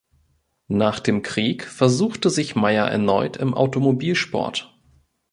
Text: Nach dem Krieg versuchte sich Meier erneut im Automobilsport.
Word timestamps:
Nach 0.67 0.99
dem 0.99 1.21
Krieg 1.21 1.63
versuchte 1.63 2.31
sich 2.31 2.55
Meier 2.55 2.87
erneut 2.89 3.37
im 3.37 3.53
Automobilsport. 3.53 4.75